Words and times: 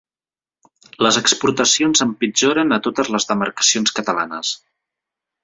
Les 1.07 1.19
exportacions 1.19 2.01
empitjoren 2.07 2.79
a 2.79 2.81
totes 2.89 3.13
les 3.17 3.29
demarcacions 3.33 3.95
catalanes. 4.01 4.57